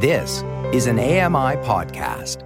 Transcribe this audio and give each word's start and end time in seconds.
This 0.00 0.44
is 0.72 0.86
an 0.86 1.00
AMI 1.00 1.56
podcast. 1.66 2.44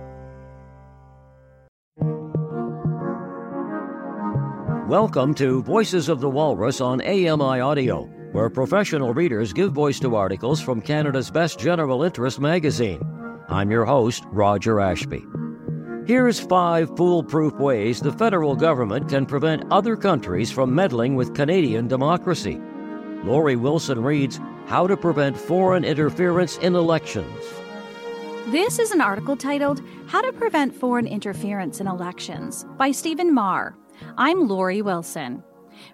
Welcome 4.89 5.35
to 5.35 5.63
Voices 5.63 6.09
of 6.09 6.21
the 6.21 6.31
Walrus 6.31 6.81
on 6.81 7.03
AMI 7.03 7.61
Audio, 7.61 8.05
where 8.33 8.49
professional 8.49 9.13
readers 9.13 9.53
give 9.53 9.73
voice 9.73 10.01
to 10.01 10.17
articles 10.17 10.63
from 10.63 10.81
Canada's 10.81 11.31
best 11.31 11.59
general 11.59 12.05
interest 12.05 12.41
magazine. 12.41 13.03
I'm 13.51 13.71
your 13.71 13.85
host, 13.85 14.25
Roger 14.29 14.81
Ashby. 14.81 15.23
Here's 16.07 16.41
five 16.41 16.97
foolproof 16.97 17.53
ways 17.57 18.01
the 18.01 18.13
federal 18.13 18.57
government 18.57 19.11
can 19.11 19.27
prevent 19.27 19.71
other 19.71 19.95
countries 19.95 20.51
from 20.51 20.75
meddling 20.75 21.17
with 21.17 21.35
Canadian 21.35 21.87
democracy. 21.87 22.59
Lori 23.25 23.57
Wilson 23.57 24.03
reads 24.03 24.41
How 24.67 24.87
to 24.87 24.97
Prevent 24.97 25.37
Foreign 25.37 25.85
Interference 25.85 26.57
in 26.59 26.75
Elections. 26.75 27.45
This 28.47 28.79
is 28.79 28.91
an 28.91 29.01
article 29.01 29.37
titled 29.37 29.83
How 30.07 30.23
to 30.23 30.33
Prevent 30.33 30.75
Foreign 30.75 31.07
Interference 31.07 31.81
in 31.81 31.87
Elections 31.87 32.65
by 32.79 32.91
Stephen 32.91 33.35
Maher. 33.35 33.77
I'm 34.17 34.49
Lori 34.49 34.81
Wilson. 34.81 35.43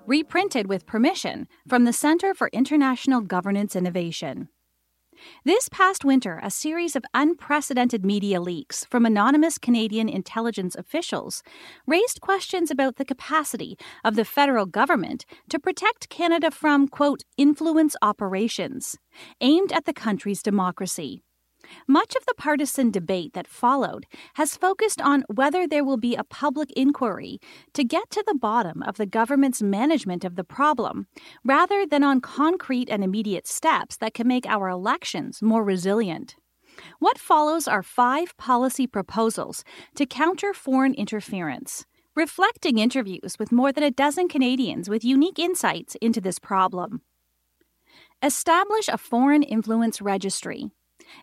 Reprinted 0.06 0.68
with 0.68 0.86
permission 0.86 1.48
from 1.68 1.84
the 1.84 1.92
Center 1.92 2.34
for 2.34 2.50
International 2.52 3.20
Governance 3.20 3.74
Innovation. 3.74 4.48
This 5.44 5.68
past 5.68 6.04
winter, 6.04 6.40
a 6.42 6.50
series 6.50 6.96
of 6.96 7.04
unprecedented 7.14 8.04
media 8.04 8.40
leaks 8.40 8.84
from 8.84 9.06
anonymous 9.06 9.58
Canadian 9.58 10.08
intelligence 10.08 10.74
officials 10.74 11.42
raised 11.86 12.20
questions 12.20 12.70
about 12.70 12.96
the 12.96 13.04
capacity 13.04 13.78
of 14.04 14.16
the 14.16 14.24
federal 14.24 14.66
government 14.66 15.24
to 15.48 15.58
protect 15.58 16.08
Canada 16.08 16.50
from, 16.50 16.88
quote, 16.88 17.22
influence 17.36 17.96
operations 18.02 18.96
aimed 19.40 19.72
at 19.72 19.84
the 19.84 19.92
country's 19.92 20.42
democracy. 20.42 21.22
Much 21.86 22.14
of 22.16 22.24
the 22.26 22.34
partisan 22.34 22.90
debate 22.90 23.32
that 23.34 23.46
followed 23.46 24.06
has 24.34 24.56
focused 24.56 25.00
on 25.00 25.24
whether 25.28 25.66
there 25.66 25.84
will 25.84 25.96
be 25.96 26.14
a 26.14 26.24
public 26.24 26.70
inquiry 26.72 27.38
to 27.74 27.84
get 27.84 28.10
to 28.10 28.22
the 28.26 28.34
bottom 28.34 28.82
of 28.82 28.96
the 28.96 29.06
government's 29.06 29.62
management 29.62 30.24
of 30.24 30.36
the 30.36 30.44
problem, 30.44 31.06
rather 31.44 31.86
than 31.86 32.04
on 32.04 32.20
concrete 32.20 32.88
and 32.90 33.02
immediate 33.02 33.46
steps 33.46 33.96
that 33.96 34.14
can 34.14 34.28
make 34.28 34.46
our 34.46 34.68
elections 34.68 35.42
more 35.42 35.64
resilient. 35.64 36.36
What 36.98 37.18
follows 37.18 37.66
are 37.66 37.82
five 37.82 38.36
policy 38.36 38.86
proposals 38.86 39.64
to 39.96 40.06
counter 40.06 40.54
foreign 40.54 40.94
interference, 40.94 41.84
reflecting 42.14 42.78
interviews 42.78 43.36
with 43.38 43.52
more 43.52 43.72
than 43.72 43.84
a 43.84 43.90
dozen 43.90 44.28
Canadians 44.28 44.88
with 44.88 45.04
unique 45.04 45.38
insights 45.38 45.96
into 46.00 46.20
this 46.20 46.38
problem. 46.38 47.02
Establish 48.22 48.88
a 48.88 48.98
foreign 48.98 49.42
influence 49.42 50.00
registry. 50.02 50.70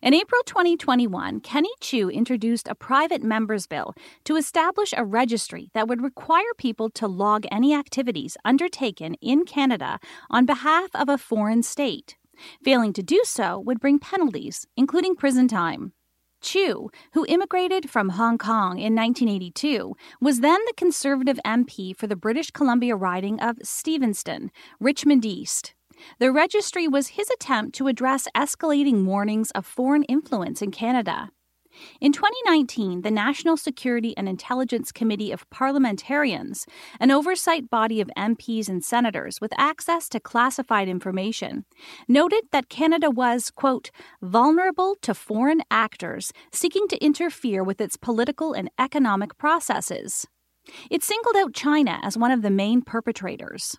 In 0.02 0.14
April 0.14 0.42
2021, 0.44 1.40
Kenny 1.40 1.70
Chiu 1.80 2.10
introduced 2.10 2.68
a 2.68 2.74
private 2.74 3.22
members 3.22 3.66
bill 3.66 3.94
to 4.24 4.36
establish 4.36 4.92
a 4.96 5.04
registry 5.04 5.70
that 5.74 5.88
would 5.88 6.02
require 6.02 6.54
people 6.58 6.90
to 6.90 7.06
log 7.06 7.46
any 7.50 7.74
activities 7.74 8.36
undertaken 8.44 9.14
in 9.22 9.44
Canada 9.44 9.98
on 10.30 10.46
behalf 10.46 10.90
of 10.94 11.08
a 11.08 11.18
foreign 11.18 11.62
state. 11.62 12.16
Failing 12.62 12.92
to 12.92 13.02
do 13.02 13.22
so 13.24 13.58
would 13.58 13.80
bring 13.80 13.98
penalties, 13.98 14.66
including 14.76 15.16
prison 15.16 15.48
time. 15.48 15.92
Chiu, 16.42 16.90
who 17.12 17.24
immigrated 17.28 17.88
from 17.88 18.10
Hong 18.10 18.38
Kong 18.38 18.78
in 18.78 18.94
1982, 18.94 19.94
was 20.20 20.40
then 20.40 20.60
the 20.66 20.74
Conservative 20.76 21.40
MP 21.44 21.96
for 21.96 22.06
the 22.06 22.14
British 22.16 22.50
Columbia 22.50 22.94
riding 22.94 23.40
of 23.40 23.56
Steveston, 23.64 24.50
Richmond 24.78 25.24
East. 25.24 25.74
The 26.18 26.32
registry 26.32 26.88
was 26.88 27.08
his 27.08 27.30
attempt 27.30 27.74
to 27.76 27.88
address 27.88 28.28
escalating 28.34 29.04
warnings 29.04 29.50
of 29.52 29.66
foreign 29.66 30.04
influence 30.04 30.62
in 30.62 30.70
Canada. 30.70 31.30
In 32.00 32.12
2019, 32.12 33.02
the 33.02 33.10
National 33.10 33.56
Security 33.56 34.16
and 34.16 34.28
Intelligence 34.28 34.92
Committee 34.92 35.32
of 35.32 35.48
Parliamentarians, 35.50 36.66
an 37.00 37.10
oversight 37.10 37.70
body 37.70 38.00
of 38.00 38.10
MPs 38.16 38.68
and 38.68 38.84
senators 38.84 39.40
with 39.40 39.52
access 39.58 40.08
to 40.10 40.20
classified 40.20 40.88
information, 40.88 41.64
noted 42.08 42.44
that 42.52 42.68
Canada 42.68 43.10
was, 43.10 43.50
quote, 43.50 43.90
vulnerable 44.22 44.96
to 45.02 45.14
foreign 45.14 45.62
actors 45.70 46.32
seeking 46.52 46.88
to 46.88 47.04
interfere 47.04 47.62
with 47.62 47.80
its 47.80 47.96
political 47.96 48.52
and 48.52 48.70
economic 48.78 49.36
processes. 49.38 50.26
It 50.90 51.02
singled 51.02 51.36
out 51.36 51.54
China 51.54 52.00
as 52.02 52.18
one 52.18 52.30
of 52.30 52.42
the 52.42 52.50
main 52.50 52.82
perpetrators. 52.82 53.76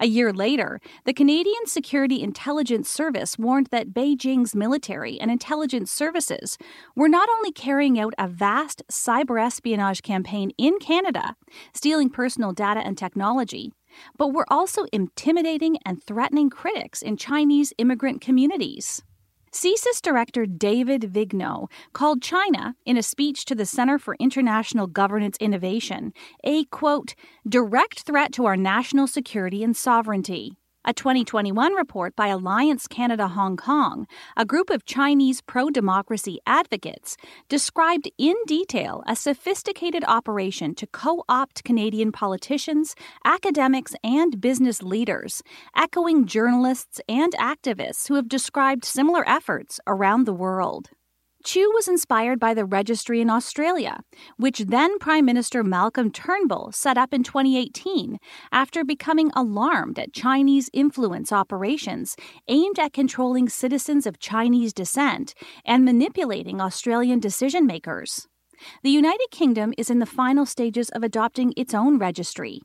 A 0.00 0.06
year 0.06 0.32
later, 0.32 0.80
the 1.04 1.12
Canadian 1.12 1.66
Security 1.66 2.22
Intelligence 2.22 2.88
Service 2.88 3.38
warned 3.38 3.68
that 3.68 3.92
Beijing's 3.92 4.54
military 4.54 5.20
and 5.20 5.30
intelligence 5.30 5.90
services 5.90 6.58
were 6.96 7.08
not 7.08 7.28
only 7.28 7.52
carrying 7.52 7.98
out 7.98 8.14
a 8.18 8.28
vast 8.28 8.82
cyber 8.90 9.42
espionage 9.42 10.02
campaign 10.02 10.52
in 10.58 10.78
Canada, 10.78 11.36
stealing 11.74 12.10
personal 12.10 12.52
data 12.52 12.80
and 12.80 12.96
technology, 12.98 13.72
but 14.16 14.32
were 14.32 14.46
also 14.48 14.86
intimidating 14.92 15.76
and 15.84 16.02
threatening 16.02 16.50
critics 16.50 17.02
in 17.02 17.16
Chinese 17.16 17.72
immigrant 17.78 18.20
communities. 18.20 19.02
CSIS 19.52 20.00
Director 20.00 20.46
David 20.46 21.02
Vigneault 21.12 21.70
called 21.92 22.22
China, 22.22 22.74
in 22.86 22.96
a 22.96 23.02
speech 23.02 23.44
to 23.44 23.54
the 23.54 23.66
Center 23.66 23.98
for 23.98 24.16
International 24.18 24.86
Governance 24.86 25.36
Innovation, 25.40 26.14
a 26.42 26.64
quote, 26.64 27.14
direct 27.46 28.00
threat 28.00 28.32
to 28.32 28.46
our 28.46 28.56
national 28.56 29.06
security 29.06 29.62
and 29.62 29.76
sovereignty. 29.76 30.56
A 30.84 30.92
2021 30.92 31.74
report 31.74 32.16
by 32.16 32.26
Alliance 32.26 32.88
Canada 32.88 33.28
Hong 33.28 33.56
Kong, 33.56 34.04
a 34.36 34.44
group 34.44 34.68
of 34.68 34.84
Chinese 34.84 35.40
pro 35.40 35.70
democracy 35.70 36.40
advocates, 36.44 37.16
described 37.48 38.10
in 38.18 38.34
detail 38.48 39.04
a 39.06 39.14
sophisticated 39.14 40.02
operation 40.08 40.74
to 40.74 40.88
co 40.88 41.22
opt 41.28 41.62
Canadian 41.62 42.10
politicians, 42.10 42.96
academics, 43.24 43.94
and 44.02 44.40
business 44.40 44.82
leaders, 44.82 45.40
echoing 45.76 46.26
journalists 46.26 47.00
and 47.08 47.32
activists 47.34 48.08
who 48.08 48.16
have 48.16 48.28
described 48.28 48.84
similar 48.84 49.22
efforts 49.28 49.78
around 49.86 50.26
the 50.26 50.34
world. 50.34 50.90
Chiu 51.44 51.70
was 51.74 51.88
inspired 51.88 52.38
by 52.38 52.54
the 52.54 52.64
registry 52.64 53.20
in 53.20 53.28
Australia, 53.28 54.00
which 54.36 54.60
then 54.60 54.98
Prime 54.98 55.24
Minister 55.24 55.64
Malcolm 55.64 56.10
Turnbull 56.10 56.70
set 56.72 56.96
up 56.96 57.12
in 57.12 57.24
2018 57.24 58.18
after 58.52 58.84
becoming 58.84 59.30
alarmed 59.34 59.98
at 59.98 60.12
Chinese 60.12 60.70
influence 60.72 61.32
operations 61.32 62.16
aimed 62.46 62.78
at 62.78 62.92
controlling 62.92 63.48
citizens 63.48 64.06
of 64.06 64.20
Chinese 64.20 64.72
descent 64.72 65.34
and 65.64 65.84
manipulating 65.84 66.60
Australian 66.60 67.18
decision 67.18 67.66
makers. 67.66 68.28
The 68.82 68.90
United 68.90 69.30
Kingdom 69.32 69.74
is 69.76 69.90
in 69.90 69.98
the 69.98 70.06
final 70.06 70.46
stages 70.46 70.90
of 70.90 71.02
adopting 71.02 71.52
its 71.56 71.74
own 71.74 71.98
registry. 71.98 72.60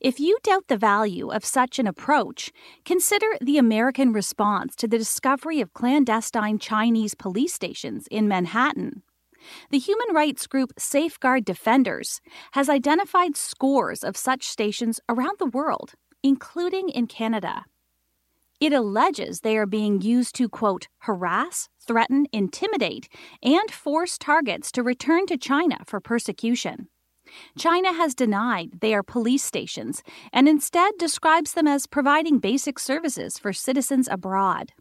If 0.00 0.20
you 0.20 0.38
doubt 0.42 0.68
the 0.68 0.76
value 0.76 1.30
of 1.30 1.44
such 1.44 1.78
an 1.78 1.86
approach, 1.86 2.52
consider 2.84 3.26
the 3.40 3.58
American 3.58 4.12
response 4.12 4.76
to 4.76 4.88
the 4.88 4.98
discovery 4.98 5.60
of 5.60 5.72
clandestine 5.72 6.58
Chinese 6.58 7.14
police 7.14 7.54
stations 7.54 8.06
in 8.10 8.28
Manhattan. 8.28 9.02
The 9.70 9.78
human 9.78 10.14
rights 10.14 10.46
group 10.46 10.72
Safeguard 10.78 11.44
Defenders 11.44 12.20
has 12.52 12.68
identified 12.68 13.36
scores 13.36 14.02
of 14.02 14.16
such 14.16 14.46
stations 14.46 15.00
around 15.08 15.38
the 15.38 15.46
world, 15.46 15.92
including 16.22 16.88
in 16.88 17.06
Canada. 17.06 17.64
It 18.60 18.72
alleges 18.72 19.40
they 19.40 19.58
are 19.58 19.66
being 19.66 20.00
used 20.00 20.34
to, 20.36 20.48
quote, 20.48 20.88
harass, 21.00 21.68
threaten, 21.86 22.26
intimidate, 22.32 23.08
and 23.42 23.70
force 23.70 24.16
targets 24.16 24.72
to 24.72 24.82
return 24.82 25.26
to 25.26 25.36
China 25.36 25.78
for 25.84 26.00
persecution. 26.00 26.88
China 27.58 27.92
has 27.92 28.14
denied 28.14 28.80
they 28.80 28.94
are 28.94 29.02
police 29.02 29.42
stations 29.42 30.02
and 30.32 30.48
instead 30.48 30.94
describes 30.98 31.52
them 31.52 31.66
as 31.66 31.86
providing 31.86 32.38
basic 32.38 32.78
services 32.78 33.38
for 33.38 33.52
citizens 33.52 34.08
abroad. 34.10 34.72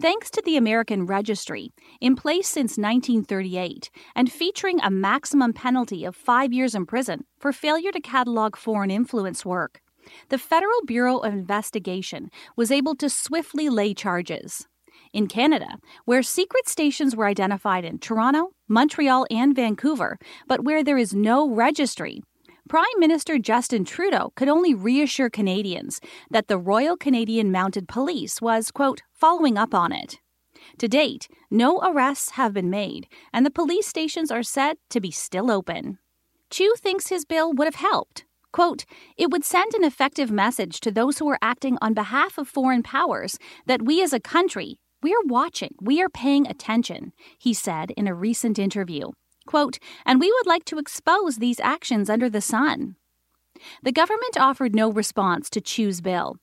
Thanks 0.00 0.30
to 0.30 0.42
the 0.44 0.56
American 0.56 1.06
Registry, 1.06 1.70
in 2.00 2.16
place 2.16 2.48
since 2.48 2.76
1938 2.76 3.90
and 4.14 4.30
featuring 4.30 4.80
a 4.80 4.90
maximum 4.90 5.52
penalty 5.52 6.04
of 6.04 6.14
five 6.14 6.52
years 6.52 6.74
in 6.74 6.86
prison 6.86 7.24
for 7.38 7.52
failure 7.52 7.92
to 7.92 8.00
catalog 8.00 8.56
foreign 8.56 8.90
influence 8.90 9.44
work, 9.44 9.80
the 10.28 10.38
Federal 10.38 10.80
Bureau 10.86 11.18
of 11.18 11.32
Investigation 11.32 12.30
was 12.56 12.70
able 12.70 12.94
to 12.96 13.08
swiftly 13.08 13.68
lay 13.68 13.94
charges 13.94 14.66
in 15.14 15.28
Canada, 15.28 15.78
where 16.04 16.22
secret 16.22 16.68
stations 16.68 17.16
were 17.16 17.26
identified 17.26 17.84
in 17.84 17.98
Toronto, 17.98 18.50
Montreal, 18.68 19.26
and 19.30 19.54
Vancouver, 19.56 20.18
but 20.48 20.64
where 20.64 20.84
there 20.84 20.98
is 20.98 21.14
no 21.14 21.48
registry. 21.48 22.20
Prime 22.68 22.98
Minister 22.98 23.38
Justin 23.38 23.84
Trudeau 23.84 24.32
could 24.36 24.48
only 24.48 24.74
reassure 24.74 25.30
Canadians 25.30 26.00
that 26.30 26.48
the 26.48 26.58
Royal 26.58 26.96
Canadian 26.96 27.52
Mounted 27.52 27.88
Police 27.88 28.42
was, 28.42 28.70
quote, 28.70 29.02
following 29.12 29.56
up 29.56 29.74
on 29.74 29.92
it. 29.92 30.18
To 30.78 30.88
date, 30.88 31.28
no 31.50 31.80
arrests 31.82 32.30
have 32.30 32.54
been 32.54 32.70
made, 32.70 33.06
and 33.32 33.44
the 33.44 33.50
police 33.50 33.86
stations 33.86 34.30
are 34.30 34.42
said 34.42 34.78
to 34.90 35.00
be 35.00 35.10
still 35.10 35.50
open. 35.50 35.98
Chiu 36.50 36.74
thinks 36.78 37.08
his 37.08 37.24
bill 37.24 37.52
would 37.52 37.66
have 37.66 37.74
helped. 37.74 38.24
Quote, 38.50 38.84
it 39.18 39.30
would 39.30 39.44
send 39.44 39.74
an 39.74 39.84
effective 39.84 40.30
message 40.30 40.80
to 40.80 40.90
those 40.90 41.18
who 41.18 41.28
are 41.28 41.38
acting 41.42 41.76
on 41.82 41.92
behalf 41.92 42.38
of 42.38 42.48
foreign 42.48 42.82
powers 42.82 43.38
that 43.66 43.82
we 43.82 44.02
as 44.02 44.12
a 44.12 44.20
country 44.20 44.78
We're 45.04 45.26
watching, 45.26 45.74
we 45.82 46.00
are 46.00 46.08
paying 46.08 46.46
attention, 46.46 47.12
he 47.38 47.52
said 47.52 47.90
in 47.90 48.08
a 48.08 48.14
recent 48.14 48.58
interview. 48.58 49.10
Quote, 49.46 49.78
and 50.06 50.18
we 50.18 50.32
would 50.32 50.46
like 50.46 50.64
to 50.64 50.78
expose 50.78 51.36
these 51.36 51.60
actions 51.60 52.08
under 52.08 52.30
the 52.30 52.40
sun. 52.40 52.96
The 53.82 53.92
government 53.92 54.38
offered 54.38 54.74
no 54.74 54.90
response 54.90 55.50
to 55.50 55.60
Chiu's 55.60 56.00
bill. 56.00 56.36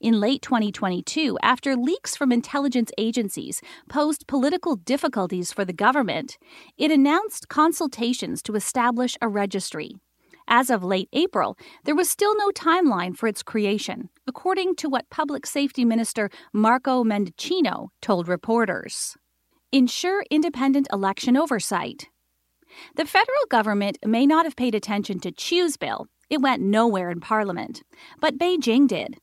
In 0.00 0.18
late 0.18 0.42
2022, 0.42 1.38
after 1.44 1.76
leaks 1.76 2.16
from 2.16 2.32
intelligence 2.32 2.90
agencies 2.98 3.60
posed 3.88 4.26
political 4.26 4.74
difficulties 4.74 5.52
for 5.52 5.64
the 5.64 5.72
government, 5.72 6.38
it 6.76 6.90
announced 6.90 7.48
consultations 7.48 8.42
to 8.42 8.56
establish 8.56 9.16
a 9.22 9.28
registry. 9.28 9.92
As 10.48 10.70
of 10.70 10.82
late 10.82 11.08
April, 11.12 11.56
there 11.84 11.94
was 11.94 12.10
still 12.10 12.36
no 12.36 12.50
timeline 12.50 13.16
for 13.16 13.28
its 13.28 13.44
creation, 13.44 14.08
according 14.28 14.76
to 14.76 14.88
what 14.88 15.08
Public 15.08 15.46
Safety 15.46 15.84
Minister 15.84 16.28
Marco 16.52 17.02
Mendicino 17.02 17.88
told 18.02 18.28
reporters. 18.28 19.16
Ensure 19.72 20.22
independent 20.30 20.86
election 20.92 21.36
oversight. 21.36 22.08
The 22.96 23.06
federal 23.06 23.46
government 23.50 23.98
may 24.04 24.26
not 24.26 24.44
have 24.44 24.54
paid 24.54 24.74
attention 24.74 25.18
to 25.20 25.32
Chiu's 25.32 25.78
bill, 25.78 26.06
it 26.28 26.42
went 26.42 26.62
nowhere 26.62 27.10
in 27.10 27.20
Parliament, 27.20 27.82
but 28.20 28.36
Beijing 28.36 28.86
did. 28.86 29.16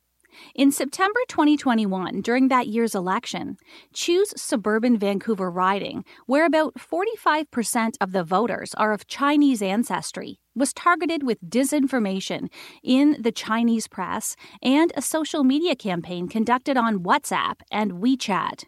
In 0.54 0.72
September 0.72 1.20
2021, 1.28 2.22
during 2.22 2.48
that 2.48 2.68
year's 2.68 2.96
election, 2.96 3.58
Chiu's 3.94 4.34
suburban 4.36 4.98
Vancouver 4.98 5.50
riding, 5.50 6.06
where 6.26 6.46
about 6.46 6.76
45% 6.76 7.94
of 8.02 8.12
the 8.12 8.24
voters 8.24 8.74
are 8.76 8.94
of 8.94 9.08
Chinese 9.08 9.62
ancestry, 9.62 10.40
was 10.56 10.74
targeted 10.74 11.24
with 11.24 11.44
disinformation 11.44 12.50
in 12.84 13.18
the 13.20 13.32
Chinese 13.32 13.88
press 13.88 14.36
and 14.62 14.92
a 14.96 15.02
social 15.02 15.44
media 15.44 15.76
campaign 15.76 16.28
conducted 16.28 16.78
on 16.78 17.04
WhatsApp 17.04 17.56
and 17.72 17.94
WeChat. 17.94 18.66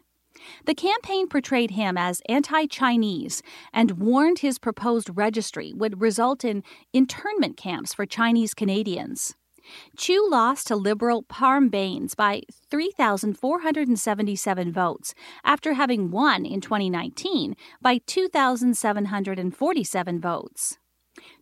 The 0.66 0.74
campaign 0.74 1.28
portrayed 1.28 1.72
him 1.72 1.96
as 1.96 2.22
anti 2.28 2.66
Chinese 2.66 3.42
and 3.72 3.92
warned 3.92 4.40
his 4.40 4.58
proposed 4.58 5.10
registry 5.14 5.72
would 5.74 6.00
result 6.00 6.44
in 6.44 6.62
internment 6.92 7.56
camps 7.56 7.94
for 7.94 8.06
Chinese 8.06 8.54
Canadians. 8.54 9.34
Chiu 9.96 10.28
lost 10.30 10.66
to 10.68 10.76
Liberal 10.76 11.24
Parm 11.24 11.70
Bains 11.70 12.14
by 12.14 12.42
3,477 12.70 14.72
votes 14.72 15.14
after 15.44 15.74
having 15.74 16.10
won 16.10 16.46
in 16.46 16.60
2019 16.60 17.54
by 17.80 17.98
2,747 18.06 20.20
votes. 20.20 20.78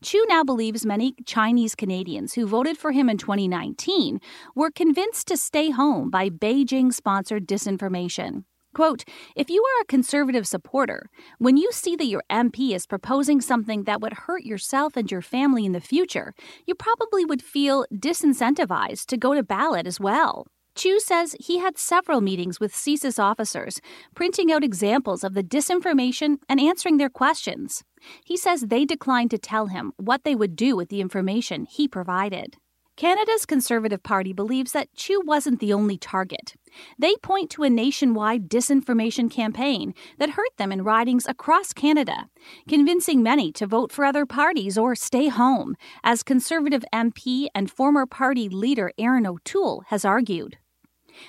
Chiu 0.03 0.27
now 0.27 0.43
believes 0.43 0.87
many 0.87 1.15
Chinese 1.27 1.75
Canadians 1.75 2.35
who 2.35 2.47
voted 2.47 2.79
for 2.79 2.93
him 2.93 3.09
in 3.09 3.19
2019 3.19 4.21
were 4.55 4.71
convinced 4.71 5.29
to 5.29 5.37
stay 5.37 5.71
home 5.71 6.11
by 6.11 6.31
Beijing 6.31 6.93
sponsored 6.93 7.47
disinformation. 7.47 8.45
Quote, 8.77 9.05
if 9.35 9.49
you 9.49 9.65
are 9.65 9.81
a 9.81 9.87
conservative 9.87 10.47
supporter, 10.47 11.09
when 11.39 11.57
you 11.57 11.73
see 11.73 11.97
that 11.97 12.09
your 12.09 12.23
MP 12.31 12.75
is 12.75 12.87
proposing 12.87 13.41
something 13.41 13.85
that 13.85 14.03
would 14.03 14.13
hurt 14.13 14.43
yourself 14.43 14.99
and 14.99 15.11
your 15.11 15.23
family 15.23 15.65
in 15.65 15.73
the 15.73 15.81
future, 15.81 16.35
you 16.67 16.75
probably 16.75 17.25
would 17.25 17.41
feel 17.41 17.87
disincentivized 17.91 19.07
to 19.07 19.17
go 19.17 19.33
to 19.33 19.43
ballot 19.43 19.87
as 19.87 19.99
well. 19.99 20.47
Chiu 20.75 21.01
says 21.01 21.35
he 21.41 21.57
had 21.57 21.79
several 21.79 22.21
meetings 22.21 22.61
with 22.61 22.75
CSIS 22.75 23.19
officers, 23.19 23.81
printing 24.15 24.53
out 24.53 24.63
examples 24.63 25.25
of 25.25 25.33
the 25.33 25.43
disinformation 25.43 26.37
and 26.47 26.61
answering 26.61 26.99
their 26.99 27.09
questions. 27.09 27.83
He 28.27 28.37
says 28.37 28.61
they 28.61 28.85
declined 28.85 29.31
to 29.31 29.39
tell 29.39 29.69
him 29.69 29.95
what 29.97 30.25
they 30.25 30.35
would 30.35 30.55
do 30.55 30.77
with 30.77 30.91
the 30.91 31.01
information 31.01 31.65
he 31.65 31.89
provided. 31.89 32.59
Canada's 32.97 33.45
Conservative 33.45 34.03
Party 34.03 34.33
believes 34.33 34.73
that 34.73 34.89
Chiu 34.95 35.21
wasn't 35.21 35.61
the 35.61 35.71
only 35.71 35.99
target. 35.99 36.55
They 36.99 37.15
point 37.17 37.51
to 37.51 37.63
a 37.63 37.69
nationwide 37.69 38.49
disinformation 38.49 39.31
campaign 39.31 39.93
that 40.19 40.31
hurt 40.31 40.57
them 40.57 40.73
in 40.73 40.83
ridings 40.83 41.27
across 41.27 41.75
Canada, 41.75 42.31
convincing 42.67 43.23
many 43.23 43.53
to 43.53 43.67
vote 43.67 43.93
for 43.93 44.07
other 44.07 44.25
parties 44.25 44.79
or 44.79 44.95
stay 44.95 45.29
home, 45.29 45.77
as 46.05 46.23
Conservative 46.23 46.87
MP 46.91 47.49
and 47.55 47.71
former 47.71 48.07
party 48.07 48.49
leader 48.49 48.91
Erin 48.97 49.27
O'Toole 49.27 49.85
has 49.89 50.07
argued. 50.07 50.57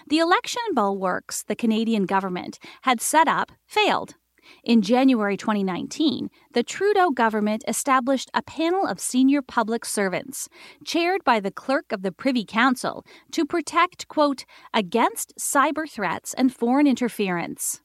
The 0.08 0.20
election 0.20 0.64
bulwarks 0.74 1.44
the 1.44 1.56
Canadian 1.56 2.06
government 2.06 2.60
had 2.84 3.02
set 3.02 3.28
up 3.28 3.52
failed 3.66 4.16
in 4.64 4.82
January 4.82 5.38
2019, 5.38 6.30
the 6.54 6.64
Trudeau 6.64 7.12
government 7.12 7.64
established 7.68 8.30
a 8.34 8.42
panel 8.42 8.86
of 8.86 9.00
senior 9.00 9.42
public 9.42 9.86
servants, 9.86 10.50
chaired 10.86 11.24
by 11.24 11.40
the 11.40 11.52
clerk 11.52 11.92
of 11.92 12.02
the 12.02 12.12
Privy 12.12 12.46
Council, 12.46 13.06
to 13.32 13.46
protect, 13.46 14.08
quote, 14.08 14.46
against 14.74 15.34
cyber 15.38 15.90
threats 15.90 16.34
and 16.34 16.54
foreign 16.54 16.88
interference. 16.88 17.82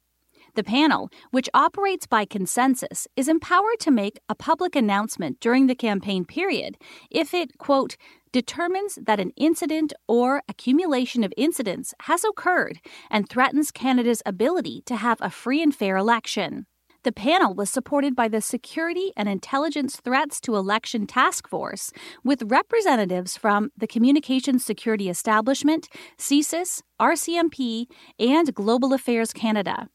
The 0.54 0.62
panel, 0.62 1.08
which 1.30 1.48
operates 1.54 2.06
by 2.06 2.26
consensus, 2.26 3.08
is 3.16 3.26
empowered 3.26 3.80
to 3.80 3.90
make 3.90 4.20
a 4.28 4.34
public 4.34 4.76
announcement 4.76 5.40
during 5.40 5.66
the 5.66 5.74
campaign 5.74 6.26
period 6.26 6.76
if 7.10 7.32
it, 7.32 7.56
quote, 7.56 7.96
determines 8.32 8.96
that 8.96 9.18
an 9.18 9.30
incident 9.36 9.94
or 10.06 10.42
accumulation 10.48 11.24
of 11.24 11.32
incidents 11.38 11.94
has 12.02 12.22
occurred 12.22 12.80
and 13.10 13.30
threatens 13.30 13.70
Canada's 13.70 14.22
ability 14.26 14.82
to 14.84 14.96
have 14.96 15.18
a 15.22 15.30
free 15.30 15.62
and 15.62 15.74
fair 15.74 15.96
election. 15.96 16.66
The 17.02 17.12
panel 17.12 17.54
was 17.54 17.70
supported 17.70 18.14
by 18.14 18.28
the 18.28 18.42
Security 18.42 19.10
and 19.16 19.30
Intelligence 19.30 19.96
Threats 19.96 20.38
to 20.42 20.54
Election 20.54 21.06
Task 21.06 21.48
Force, 21.48 21.92
with 22.22 22.52
representatives 22.52 23.38
from 23.38 23.70
the 23.76 23.86
Communications 23.86 24.66
Security 24.66 25.08
Establishment, 25.08 25.88
CSIS, 26.18 26.82
RCMP, 27.00 27.86
and 28.18 28.54
Global 28.54 28.92
Affairs 28.92 29.32
Canada. 29.32 29.88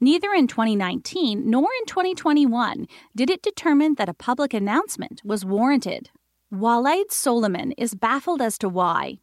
Neither 0.00 0.32
in 0.32 0.46
2019 0.46 1.48
nor 1.48 1.68
in 1.80 1.86
2021 1.86 2.86
did 3.14 3.30
it 3.30 3.42
determine 3.42 3.94
that 3.94 4.08
a 4.08 4.14
public 4.14 4.54
announcement 4.54 5.22
was 5.24 5.44
warranted. 5.44 6.10
Waleed 6.52 7.10
Soliman 7.10 7.72
is 7.76 7.94
baffled 7.94 8.40
as 8.40 8.58
to 8.58 8.68
why. 8.68 9.18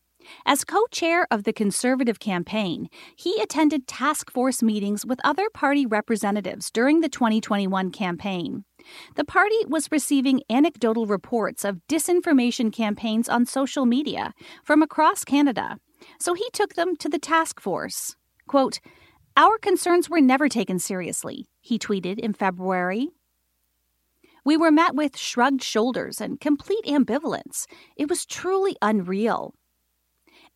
As 0.45 0.63
co 0.63 0.85
chair 0.91 1.27
of 1.31 1.43
the 1.43 1.53
Conservative 1.53 2.19
campaign, 2.19 2.89
he 3.15 3.39
attended 3.41 3.87
task 3.87 4.31
force 4.31 4.61
meetings 4.61 5.05
with 5.05 5.19
other 5.23 5.49
party 5.49 5.85
representatives 5.85 6.71
during 6.71 7.01
the 7.01 7.09
2021 7.09 7.91
campaign. 7.91 8.65
The 9.15 9.25
party 9.25 9.55
was 9.67 9.91
receiving 9.91 10.41
anecdotal 10.49 11.05
reports 11.05 11.63
of 11.63 11.79
disinformation 11.89 12.71
campaigns 12.71 13.29
on 13.29 13.45
social 13.45 13.85
media 13.85 14.33
from 14.63 14.81
across 14.81 15.23
Canada, 15.23 15.77
so 16.19 16.33
he 16.33 16.49
took 16.51 16.75
them 16.75 16.95
to 16.97 17.09
the 17.09 17.19
task 17.19 17.59
force. 17.59 18.15
Quote, 18.47 18.79
Our 19.35 19.57
concerns 19.57 20.11
were 20.11 20.21
never 20.21 20.47
taken 20.47 20.77
seriously, 20.77 21.47
he 21.59 21.79
tweeted 21.79 22.19
in 22.19 22.33
February. 22.33 23.09
We 24.45 24.57
were 24.57 24.71
met 24.71 24.93
with 24.93 25.17
shrugged 25.17 25.63
shoulders 25.63 26.21
and 26.21 26.39
complete 26.39 26.85
ambivalence. 26.85 27.65
It 27.97 28.09
was 28.09 28.27
truly 28.27 28.75
unreal. 28.81 29.55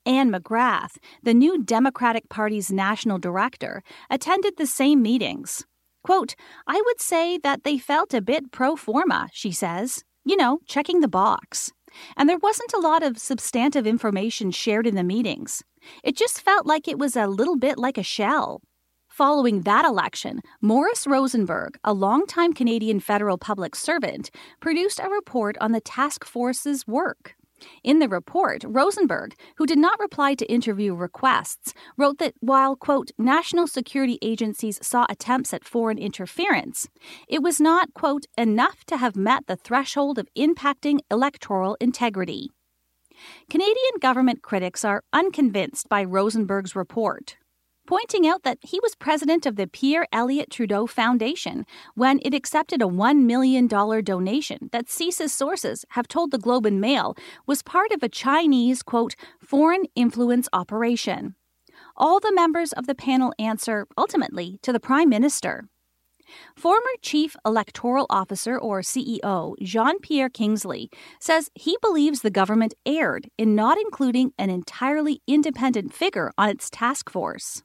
Anne 0.05 0.31
McGrath, 0.31 0.97
the 1.23 1.33
new 1.33 1.63
Democratic 1.63 2.29
Party's 2.29 2.71
national 2.71 3.17
director, 3.17 3.81
attended 4.11 4.57
the 4.57 4.67
same 4.67 5.01
meetings. 5.01 5.65
Quote, 6.03 6.35
I 6.67 6.81
would 6.85 7.01
say 7.01 7.39
that 7.39 7.63
they 7.63 7.79
felt 7.79 8.13
a 8.13 8.21
bit 8.21 8.51
pro 8.51 8.75
forma, 8.75 9.29
she 9.33 9.51
says. 9.51 10.03
You 10.23 10.37
know, 10.37 10.59
checking 10.67 10.99
the 10.99 11.07
box. 11.07 11.71
And 12.15 12.29
there 12.29 12.37
wasn't 12.37 12.73
a 12.73 12.79
lot 12.79 13.01
of 13.01 13.17
substantive 13.17 13.87
information 13.87 14.51
shared 14.51 14.85
in 14.85 14.95
the 14.95 15.03
meetings. 15.03 15.63
It 16.03 16.15
just 16.15 16.41
felt 16.41 16.65
like 16.65 16.87
it 16.87 16.99
was 16.99 17.15
a 17.15 17.27
little 17.27 17.57
bit 17.57 17.77
like 17.77 17.97
a 17.97 18.03
shell. 18.03 18.61
Following 19.09 19.61
that 19.61 19.83
election, 19.85 20.41
Morris 20.61 21.07
Rosenberg, 21.07 21.77
a 21.83 21.93
longtime 21.93 22.53
Canadian 22.53 22.99
federal 22.99 23.37
public 23.37 23.75
servant, 23.75 24.29
produced 24.59 24.99
a 24.99 25.09
report 25.09 25.57
on 25.59 25.71
the 25.71 25.81
task 25.81 26.23
force's 26.23 26.85
work. 26.85 27.33
In 27.83 27.99
the 27.99 28.07
report, 28.07 28.63
Rosenberg, 28.67 29.33
who 29.57 29.65
did 29.65 29.79
not 29.79 29.99
reply 29.99 30.35
to 30.35 30.51
interview 30.51 30.93
requests, 30.93 31.73
wrote 31.97 32.19
that 32.19 32.35
while, 32.39 32.75
quote, 32.75 33.09
national 33.17 33.67
security 33.67 34.19
agencies 34.21 34.79
saw 34.81 35.05
attempts 35.09 35.53
at 35.53 35.65
foreign 35.65 35.97
interference, 35.97 36.87
it 37.27 37.41
was 37.41 37.59
not, 37.59 37.93
quote, 37.93 38.25
enough 38.37 38.83
to 38.85 38.97
have 38.97 39.15
met 39.15 39.47
the 39.47 39.55
threshold 39.55 40.19
of 40.19 40.27
impacting 40.37 40.99
electoral 41.09 41.75
integrity. 41.81 42.51
Canadian 43.49 43.99
government 44.01 44.41
critics 44.41 44.85
are 44.85 45.03
unconvinced 45.13 45.89
by 45.89 46.03
Rosenberg's 46.03 46.75
report 46.75 47.37
pointing 47.87 48.27
out 48.27 48.43
that 48.43 48.59
he 48.61 48.79
was 48.81 48.93
president 48.95 49.45
of 49.45 49.55
the 49.55 49.65
Pierre 49.65 50.05
Elliott 50.11 50.51
Trudeau 50.51 50.85
Foundation 50.85 51.65
when 51.95 52.19
it 52.21 52.33
accepted 52.33 52.81
a 52.81 52.85
$1 52.85 53.23
million 53.23 53.65
donation 53.65 54.69
that 54.71 54.87
CSIS 54.87 55.29
sources 55.29 55.85
have 55.91 56.07
told 56.07 56.29
the 56.29 56.37
Globe 56.37 56.65
and 56.65 56.79
Mail 56.79 57.15
was 57.47 57.63
part 57.63 57.91
of 57.91 58.03
a 58.03 58.09
Chinese, 58.09 58.83
quote, 58.83 59.15
foreign 59.39 59.85
influence 59.95 60.49
operation. 60.53 61.35
All 61.95 62.19
the 62.19 62.33
members 62.33 62.73
of 62.73 62.85
the 62.85 62.95
panel 62.95 63.33
answer, 63.39 63.87
ultimately, 63.97 64.59
to 64.61 64.73
the 64.73 64.79
Prime 64.79 65.09
Minister. 65.09 65.69
Former 66.55 66.89
Chief 67.01 67.35
Electoral 67.45 68.05
Officer, 68.09 68.57
or 68.57 68.81
CEO, 68.81 69.55
Jean 69.61 69.99
Pierre 69.99 70.29
Kingsley, 70.29 70.89
says 71.19 71.49
he 71.55 71.77
believes 71.81 72.21
the 72.21 72.29
government 72.29 72.73
erred 72.85 73.29
in 73.37 73.55
not 73.55 73.77
including 73.77 74.33
an 74.37 74.49
entirely 74.49 75.21
independent 75.27 75.93
figure 75.93 76.31
on 76.37 76.49
its 76.49 76.69
task 76.69 77.09
force. 77.09 77.63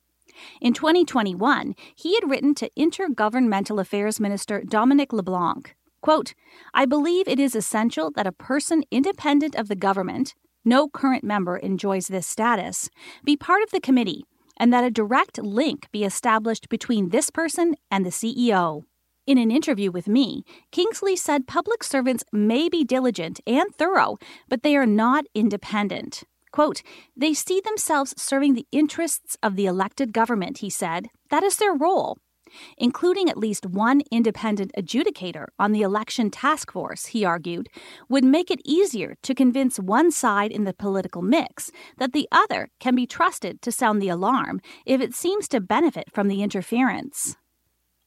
In 0.61 0.73
2021, 0.73 1.75
he 1.95 2.14
had 2.14 2.28
written 2.28 2.54
to 2.57 2.71
Intergovernmental 2.78 3.81
Affairs 3.81 4.19
Minister 4.19 4.62
Dominic 4.62 5.12
LeBlanc, 5.12 5.75
quote, 6.00 6.35
I 6.73 6.87
believe 6.87 7.28
it 7.28 7.38
is 7.38 7.54
essential 7.54 8.11
that 8.12 8.26
a 8.26 8.33
person 8.33 8.85
independent 8.90 9.54
of 9.54 9.69
the 9.69 9.76
government, 9.76 10.35
no 10.64 10.88
current 10.88 11.25
member 11.25 11.57
enjoys 11.57 12.07
this 12.07 12.26
status, 12.26 12.88
be 13.25 13.37
part 13.37 13.62
of 13.62 13.71
the 13.71 13.81
committee 13.81 14.25
and 14.56 14.73
that 14.73 14.85
a 14.85 14.90
direct 14.90 15.38
link 15.38 15.88
be 15.92 16.04
established 16.04 16.68
between 16.68 17.09
this 17.09 17.30
person 17.30 17.75
and 17.90 18.04
the 18.04 18.11
CEO. 18.11 18.82
In 19.26 19.38
an 19.38 19.50
interview 19.50 19.90
with 19.90 20.09
me, 20.09 20.44
Kingsley 20.73 21.14
said 21.14 21.47
public 21.47 21.85
servants 21.85 22.25
may 22.32 22.68
be 22.68 22.82
diligent 22.82 23.40
and 23.47 23.73
thorough, 23.76 24.18
but 24.49 24.62
they 24.62 24.76
are 24.76 24.87
not 24.87 25.25
independent. 25.35 26.25
Quote, 26.50 26.82
they 27.16 27.32
see 27.32 27.61
themselves 27.61 28.14
serving 28.21 28.54
the 28.54 28.66
interests 28.73 29.38
of 29.42 29.56
the 29.56 29.66
elected 29.66 30.12
government, 30.12 30.59
he 30.59 30.68
said. 30.68 31.09
That 31.30 31.42
is 31.42 31.56
their 31.56 31.73
role. 31.73 32.18
Including 32.76 33.28
at 33.28 33.37
least 33.37 33.66
one 33.66 34.02
independent 34.11 34.73
adjudicator 34.76 35.47
on 35.59 35.73
the 35.73 35.82
election 35.82 36.30
task 36.30 36.73
force, 36.73 37.06
he 37.06 37.25
argued, 37.25 37.68
would 38.09 38.25
make 38.25 38.50
it 38.50 38.61
easier 38.64 39.16
to 39.23 39.35
convince 39.35 39.78
one 39.78 40.11
side 40.11 40.50
in 40.50 40.64
the 40.64 40.75
political 40.75 41.23
mix 41.23 41.71
that 41.99 42.12
the 42.12 42.28
other 42.32 42.68
can 42.80 42.94
be 42.94 43.06
trusted 43.06 43.62
to 43.62 43.73
sound 43.73 44.00
the 44.00 44.09
alarm 44.09 44.61
if 44.87 45.00
it 45.00 45.14
seems 45.14 45.49
to 45.49 45.61
benefit 45.61 46.11
from 46.12 46.28
the 46.28 46.42
interference. 46.42 47.37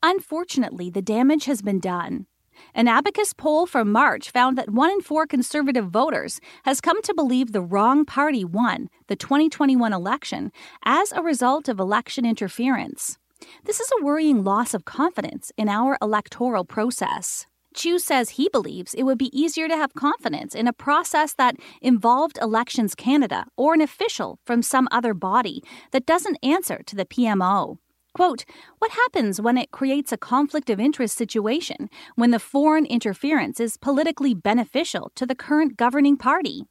Unfortunately, 0.03 0.89
the 0.89 1.01
damage 1.01 1.45
has 1.45 1.61
been 1.61 1.79
done. 1.79 2.27
An 2.73 2.87
Abacus 2.87 3.33
poll 3.33 3.65
from 3.65 3.91
March 3.91 4.29
found 4.29 4.57
that 4.57 4.69
one 4.69 4.91
in 4.91 5.01
four 5.01 5.25
conservative 5.27 5.89
voters 5.89 6.39
has 6.63 6.81
come 6.81 7.01
to 7.01 7.13
believe 7.13 7.51
the 7.51 7.61
wrong 7.61 8.05
party 8.05 8.45
won 8.45 8.89
the 9.07 9.15
2021 9.15 9.91
election 9.93 10.51
as 10.83 11.11
a 11.11 11.21
result 11.21 11.67
of 11.67 11.79
election 11.79 12.25
interference. 12.25 13.17
This 13.63 13.79
is 13.79 13.91
a 13.91 14.03
worrying 14.03 14.43
loss 14.43 14.73
of 14.73 14.85
confidence 14.85 15.51
in 15.57 15.69
our 15.69 15.97
electoral 16.01 16.65
process. 16.65 17.47
Chiu 17.75 17.99
says 17.99 18.31
he 18.31 18.47
believes 18.47 18.93
it 18.93 19.03
would 19.03 19.17
be 19.17 19.37
easier 19.37 19.67
to 19.67 19.75
have 19.75 19.93
confidence 19.93 20.55
in 20.55 20.67
a 20.67 20.73
process 20.73 21.33
that 21.33 21.57
involved 21.81 22.39
Elections 22.41 22.95
Canada 22.95 23.45
or 23.57 23.73
an 23.73 23.81
official 23.81 24.39
from 24.45 24.61
some 24.61 24.87
other 24.91 25.13
body 25.13 25.61
that 25.91 26.05
doesn't 26.05 26.37
answer 26.41 26.81
to 26.85 26.95
the 26.95 27.05
PMO. 27.05 27.77
Quote, 28.13 28.45
what 28.79 28.91
happens 28.91 29.41
when 29.41 29.57
it 29.57 29.71
creates 29.71 30.13
a 30.13 30.17
conflict 30.17 30.69
of 30.69 30.79
interest 30.79 31.17
situation 31.17 31.89
when 32.15 32.31
the 32.31 32.39
foreign 32.39 32.85
interference 32.85 33.59
is 33.59 33.75
politically 33.75 34.33
beneficial 34.33 35.11
to 35.15 35.25
the 35.25 35.35
current 35.35 35.75
governing 35.75 36.15
party? 36.15 36.63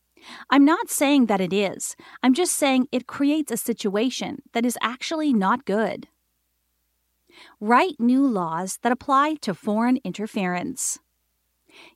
I'm 0.48 0.64
not 0.64 0.88
saying 0.88 1.26
that 1.26 1.42
it 1.42 1.52
is. 1.52 1.96
I'm 2.22 2.32
just 2.32 2.54
saying 2.54 2.88
it 2.90 3.06
creates 3.06 3.52
a 3.52 3.58
situation 3.58 4.40
that 4.54 4.64
is 4.64 4.78
actually 4.80 5.34
not 5.34 5.66
good. 5.66 6.08
Write 7.60 7.96
new 7.98 8.26
laws 8.26 8.78
that 8.82 8.92
apply 8.92 9.36
to 9.42 9.54
foreign 9.54 9.98
interference. 10.04 10.98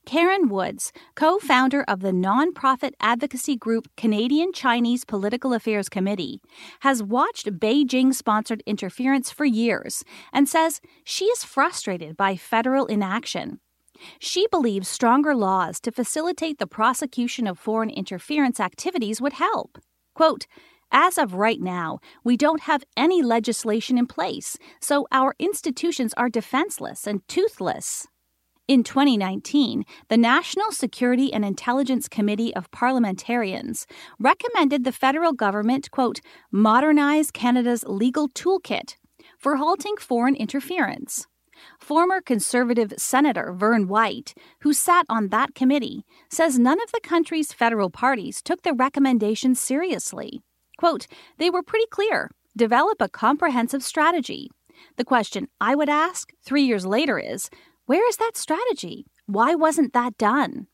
Karen 0.06 0.48
Woods, 0.48 0.92
co 1.14 1.38
founder 1.38 1.84
of 1.86 2.00
the 2.00 2.10
nonprofit 2.10 2.92
advocacy 3.00 3.56
group 3.56 3.88
Canadian 3.96 4.52
Chinese 4.52 5.04
Political 5.04 5.54
Affairs 5.54 5.88
Committee, 5.88 6.40
has 6.80 7.02
watched 7.02 7.46
Beijing 7.58 8.14
sponsored 8.14 8.62
interference 8.66 9.30
for 9.30 9.44
years 9.44 10.04
and 10.32 10.48
says 10.48 10.80
she 11.04 11.26
is 11.26 11.44
frustrated 11.44 12.16
by 12.16 12.36
federal 12.36 12.86
inaction. 12.86 13.60
She 14.18 14.46
believes 14.50 14.88
stronger 14.88 15.34
laws 15.34 15.80
to 15.80 15.92
facilitate 15.92 16.58
the 16.58 16.66
prosecution 16.66 17.46
of 17.46 17.58
foreign 17.58 17.90
interference 17.90 18.60
activities 18.60 19.20
would 19.20 19.34
help. 19.34 19.78
Quote, 20.14 20.46
as 20.90 21.18
of 21.18 21.34
right 21.34 21.60
now, 21.60 21.98
we 22.24 22.36
don't 22.36 22.62
have 22.62 22.84
any 22.96 23.22
legislation 23.22 23.98
in 23.98 24.06
place, 24.06 24.56
so 24.80 25.06
our 25.12 25.34
institutions 25.38 26.14
are 26.16 26.28
defenseless 26.28 27.06
and 27.06 27.26
toothless. 27.28 28.06
In 28.68 28.84
2019, 28.84 29.84
the 30.08 30.18
National 30.18 30.70
Security 30.72 31.32
and 31.32 31.42
Intelligence 31.42 32.06
Committee 32.06 32.54
of 32.54 32.70
Parliamentarians 32.70 33.86
recommended 34.18 34.84
the 34.84 34.92
federal 34.92 35.32
government, 35.32 35.90
quote, 35.90 36.20
modernize 36.52 37.30
Canada's 37.30 37.82
legal 37.86 38.28
toolkit 38.28 38.96
for 39.38 39.56
halting 39.56 39.96
foreign 39.96 40.34
interference. 40.34 41.26
Former 41.80 42.20
Conservative 42.20 42.92
Senator 42.98 43.52
Vern 43.52 43.88
White, 43.88 44.34
who 44.60 44.72
sat 44.72 45.06
on 45.08 45.28
that 45.28 45.54
committee, 45.54 46.04
says 46.30 46.58
none 46.58 46.80
of 46.82 46.92
the 46.92 47.00
country's 47.02 47.52
federal 47.52 47.90
parties 47.90 48.42
took 48.42 48.62
the 48.62 48.74
recommendation 48.74 49.54
seriously. 49.54 50.42
Quote, 50.78 51.06
they 51.36 51.50
were 51.50 51.62
pretty 51.62 51.86
clear 51.90 52.30
develop 52.56 53.00
a 53.00 53.08
comprehensive 53.08 53.84
strategy. 53.84 54.50
The 54.96 55.04
question 55.04 55.48
I 55.60 55.74
would 55.74 55.88
ask 55.88 56.32
three 56.44 56.62
years 56.62 56.86
later 56.86 57.18
is 57.18 57.50
where 57.86 58.08
is 58.08 58.16
that 58.16 58.36
strategy? 58.36 59.06
Why 59.26 59.54
wasn't 59.54 59.92
that 59.92 60.18
done? 60.18 60.66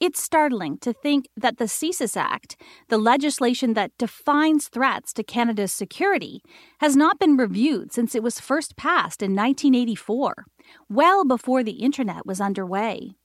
It's 0.00 0.22
startling 0.22 0.78
to 0.78 0.92
think 0.92 1.26
that 1.36 1.58
the 1.58 1.64
CSIS 1.64 2.16
Act, 2.16 2.60
the 2.88 2.98
legislation 2.98 3.74
that 3.74 3.96
defines 3.98 4.68
threats 4.68 5.12
to 5.14 5.24
Canada's 5.24 5.72
security, 5.72 6.40
has 6.80 6.96
not 6.96 7.18
been 7.18 7.36
reviewed 7.36 7.92
since 7.92 8.14
it 8.14 8.22
was 8.22 8.40
first 8.40 8.76
passed 8.76 9.22
in 9.22 9.34
1984, 9.34 10.46
well 10.88 11.24
before 11.24 11.64
the 11.64 11.82
Internet 11.82 12.26
was 12.26 12.40
underway. 12.40 13.16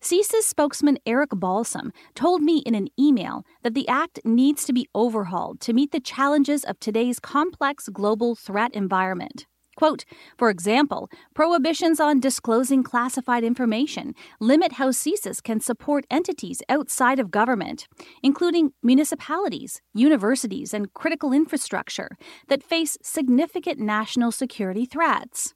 CSIS 0.00 0.42
spokesman 0.42 0.98
Eric 1.06 1.30
Balsam 1.30 1.92
told 2.14 2.42
me 2.42 2.58
in 2.66 2.74
an 2.74 2.88
email 2.98 3.44
that 3.62 3.74
the 3.74 3.88
Act 3.88 4.20
needs 4.24 4.64
to 4.64 4.72
be 4.72 4.88
overhauled 4.94 5.60
to 5.60 5.72
meet 5.72 5.92
the 5.92 6.00
challenges 6.00 6.64
of 6.64 6.78
today's 6.80 7.18
complex 7.18 7.88
global 7.88 8.34
threat 8.34 8.74
environment. 8.74 9.46
Quote, 9.78 10.04
for 10.36 10.50
example, 10.50 11.08
prohibitions 11.34 12.00
on 12.00 12.18
disclosing 12.18 12.82
classified 12.82 13.44
information 13.44 14.12
limit 14.40 14.72
how 14.72 14.88
CSIS 14.88 15.40
can 15.40 15.60
support 15.60 16.04
entities 16.10 16.60
outside 16.68 17.20
of 17.20 17.30
government, 17.30 17.86
including 18.20 18.72
municipalities, 18.82 19.80
universities, 19.94 20.74
and 20.74 20.92
critical 20.94 21.32
infrastructure 21.32 22.16
that 22.48 22.64
face 22.64 22.96
significant 23.02 23.78
national 23.78 24.32
security 24.32 24.84
threats. 24.84 25.54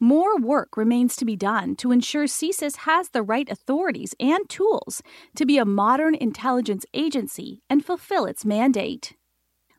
More 0.00 0.36
work 0.38 0.76
remains 0.76 1.16
to 1.16 1.24
be 1.24 1.36
done 1.36 1.76
to 1.76 1.92
ensure 1.92 2.24
CSIS 2.24 2.76
has 2.78 3.10
the 3.10 3.22
right 3.22 3.48
authorities 3.50 4.14
and 4.20 4.48
tools 4.48 5.02
to 5.36 5.44
be 5.44 5.58
a 5.58 5.64
modern 5.64 6.14
intelligence 6.14 6.86
agency 6.94 7.62
and 7.68 7.84
fulfill 7.84 8.24
its 8.24 8.44
mandate. 8.44 9.14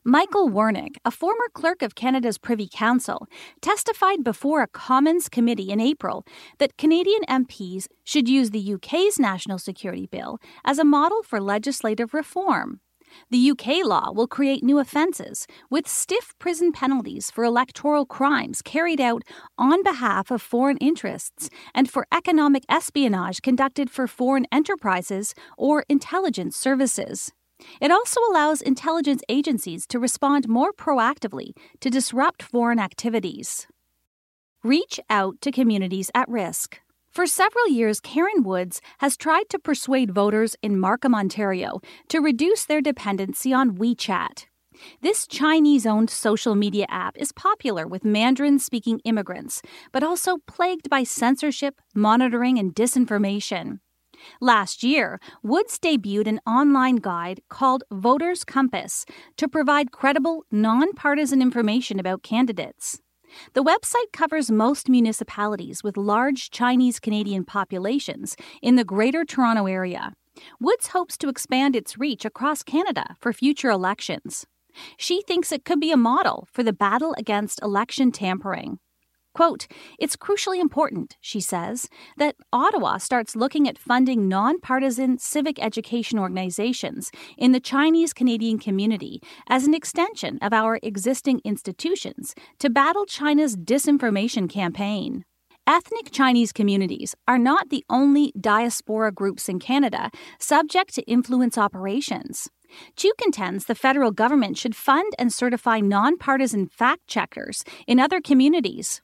Michael 0.04 0.48
Wernick, 0.48 0.96
a 1.04 1.10
former 1.10 1.44
clerk 1.52 1.82
of 1.82 1.94
Canada's 1.94 2.38
Privy 2.38 2.68
Council, 2.72 3.26
testified 3.60 4.24
before 4.24 4.62
a 4.62 4.66
Commons 4.66 5.28
committee 5.28 5.70
in 5.70 5.78
April 5.78 6.24
that 6.58 6.78
Canadian 6.78 7.20
MPs 7.28 7.86
should 8.02 8.26
use 8.26 8.50
the 8.50 8.74
UK's 8.74 9.18
National 9.18 9.58
Security 9.58 10.06
Bill 10.06 10.38
as 10.64 10.78
a 10.78 10.84
model 10.84 11.22
for 11.22 11.38
legislative 11.38 12.14
reform. 12.14 12.80
The 13.30 13.50
UK 13.50 13.84
law 13.84 14.12
will 14.12 14.26
create 14.26 14.62
new 14.62 14.78
offences 14.78 15.46
with 15.70 15.88
stiff 15.88 16.34
prison 16.38 16.72
penalties 16.72 17.30
for 17.30 17.44
electoral 17.44 18.06
crimes 18.06 18.62
carried 18.62 19.00
out 19.00 19.22
on 19.58 19.82
behalf 19.82 20.30
of 20.30 20.42
foreign 20.42 20.76
interests 20.78 21.50
and 21.74 21.90
for 21.90 22.06
economic 22.12 22.64
espionage 22.68 23.42
conducted 23.42 23.90
for 23.90 24.06
foreign 24.06 24.46
enterprises 24.52 25.34
or 25.56 25.84
intelligence 25.88 26.56
services. 26.56 27.32
It 27.80 27.90
also 27.90 28.20
allows 28.30 28.62
intelligence 28.62 29.22
agencies 29.28 29.86
to 29.88 29.98
respond 29.98 30.48
more 30.48 30.72
proactively 30.72 31.52
to 31.80 31.90
disrupt 31.90 32.42
foreign 32.42 32.78
activities. 32.78 33.66
Reach 34.62 35.00
out 35.08 35.40
to 35.40 35.50
communities 35.50 36.10
at 36.14 36.28
risk. 36.28 36.80
For 37.10 37.26
several 37.26 37.66
years, 37.68 37.98
Karen 37.98 38.44
Woods 38.44 38.80
has 38.98 39.16
tried 39.16 39.48
to 39.48 39.58
persuade 39.58 40.14
voters 40.14 40.54
in 40.62 40.78
Markham, 40.78 41.12
Ontario, 41.12 41.80
to 42.08 42.20
reduce 42.20 42.64
their 42.64 42.80
dependency 42.80 43.52
on 43.52 43.76
WeChat. 43.76 44.46
This 45.02 45.26
Chinese 45.26 45.86
owned 45.86 46.08
social 46.08 46.54
media 46.54 46.86
app 46.88 47.16
is 47.18 47.32
popular 47.32 47.84
with 47.88 48.04
Mandarin 48.04 48.60
speaking 48.60 49.00
immigrants, 49.00 49.60
but 49.90 50.04
also 50.04 50.36
plagued 50.46 50.88
by 50.88 51.02
censorship, 51.02 51.80
monitoring, 51.96 52.60
and 52.60 52.72
disinformation. 52.76 53.80
Last 54.40 54.84
year, 54.84 55.18
Woods 55.42 55.80
debuted 55.80 56.28
an 56.28 56.40
online 56.46 56.96
guide 56.96 57.40
called 57.48 57.82
Voters 57.90 58.44
Compass 58.44 59.04
to 59.36 59.48
provide 59.48 59.90
credible, 59.90 60.44
nonpartisan 60.52 61.42
information 61.42 61.98
about 61.98 62.22
candidates. 62.22 63.00
The 63.54 63.62
website 63.62 64.12
covers 64.12 64.50
most 64.50 64.88
municipalities 64.88 65.82
with 65.82 65.96
large 65.96 66.50
Chinese 66.50 67.00
Canadian 67.00 67.44
populations 67.44 68.36
in 68.62 68.76
the 68.76 68.84
Greater 68.84 69.24
Toronto 69.24 69.66
Area. 69.66 70.12
Woods 70.60 70.88
hopes 70.88 71.16
to 71.18 71.28
expand 71.28 71.76
its 71.76 71.98
reach 71.98 72.24
across 72.24 72.62
Canada 72.62 73.16
for 73.20 73.32
future 73.32 73.70
elections. 73.70 74.46
She 74.96 75.22
thinks 75.22 75.52
it 75.52 75.64
could 75.64 75.80
be 75.80 75.92
a 75.92 75.96
model 75.96 76.48
for 76.52 76.62
the 76.62 76.72
battle 76.72 77.14
against 77.18 77.62
election 77.62 78.12
tampering. 78.12 78.78
Quote, 79.32 79.68
it's 79.98 80.16
crucially 80.16 80.60
important, 80.60 81.16
she 81.20 81.40
says, 81.40 81.88
that 82.16 82.34
Ottawa 82.52 82.98
starts 82.98 83.36
looking 83.36 83.68
at 83.68 83.78
funding 83.78 84.28
nonpartisan 84.28 85.18
civic 85.18 85.62
education 85.62 86.18
organizations 86.18 87.12
in 87.38 87.52
the 87.52 87.60
Chinese 87.60 88.12
Canadian 88.12 88.58
community 88.58 89.20
as 89.48 89.66
an 89.66 89.74
extension 89.74 90.38
of 90.42 90.52
our 90.52 90.80
existing 90.82 91.40
institutions 91.44 92.34
to 92.58 92.68
battle 92.68 93.06
China's 93.06 93.56
disinformation 93.56 94.50
campaign. 94.50 95.24
Ethnic 95.64 96.10
Chinese 96.10 96.52
communities 96.52 97.14
are 97.28 97.38
not 97.38 97.68
the 97.70 97.84
only 97.88 98.32
diaspora 98.40 99.12
groups 99.12 99.48
in 99.48 99.60
Canada 99.60 100.10
subject 100.40 100.92
to 100.94 101.02
influence 101.02 101.56
operations. 101.56 102.48
Chiu 102.96 103.12
contends 103.20 103.66
the 103.66 103.76
federal 103.76 104.10
government 104.10 104.58
should 104.58 104.74
fund 104.74 105.12
and 105.18 105.32
certify 105.32 105.78
nonpartisan 105.78 106.66
fact 106.66 107.06
checkers 107.06 107.62
in 107.86 108.00
other 108.00 108.20
communities 108.20 109.00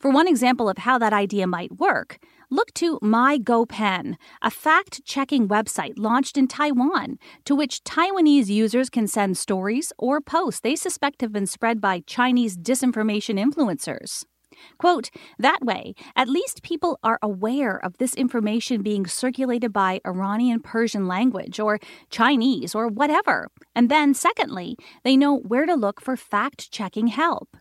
for 0.00 0.10
one 0.10 0.28
example 0.28 0.68
of 0.68 0.78
how 0.78 0.98
that 0.98 1.12
idea 1.12 1.46
might 1.46 1.78
work, 1.78 2.18
look 2.50 2.72
to 2.74 2.98
MyGoPen, 3.00 4.16
a 4.42 4.50
fact 4.50 5.04
checking 5.04 5.48
website 5.48 5.94
launched 5.96 6.36
in 6.36 6.46
Taiwan, 6.46 7.18
to 7.44 7.54
which 7.54 7.82
Taiwanese 7.84 8.48
users 8.48 8.90
can 8.90 9.06
send 9.06 9.38
stories 9.38 9.92
or 9.98 10.20
posts 10.20 10.60
they 10.60 10.76
suspect 10.76 11.20
have 11.22 11.32
been 11.32 11.46
spread 11.46 11.80
by 11.80 12.02
Chinese 12.06 12.56
disinformation 12.56 13.40
influencers. 13.42 14.24
Quote, 14.78 15.10
that 15.38 15.62
way, 15.62 15.94
at 16.14 16.28
least 16.28 16.62
people 16.62 16.98
are 17.02 17.18
aware 17.22 17.82
of 17.84 17.98
this 17.98 18.14
information 18.14 18.82
being 18.82 19.06
circulated 19.06 19.72
by 19.72 20.00
Iranian 20.06 20.60
Persian 20.60 21.06
language 21.06 21.58
or 21.58 21.78
Chinese 22.10 22.74
or 22.74 22.88
whatever. 22.88 23.48
And 23.74 23.88
then, 23.88 24.14
secondly, 24.14 24.76
they 25.04 25.16
know 25.16 25.36
where 25.36 25.66
to 25.66 25.74
look 25.74 26.00
for 26.00 26.16
fact 26.16 26.70
checking 26.70 27.08
help. 27.08 27.56